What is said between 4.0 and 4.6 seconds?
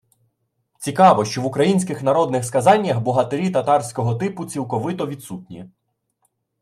типу